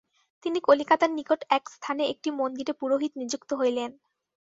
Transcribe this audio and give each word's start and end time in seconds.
তিনি 0.45 0.59
কলিকাতার 0.61 1.11
নিকট 1.11 1.39
এক 1.49 1.63
স্থানে 1.69 2.03
একটি 2.05 2.29
মন্দিরে 2.31 2.73
পুরোহিত 2.73 3.11
নিযুক্ত 3.17 3.49
হইলেন। 3.53 3.91